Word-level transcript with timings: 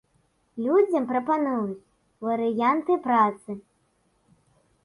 Людзям 0.67 1.03
прапануюць 1.11 1.85
варыянты 2.29 2.93
працы. 3.07 3.51